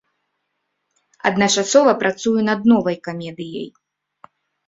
[1.29, 3.67] Адначасова працую над новай камедыяй.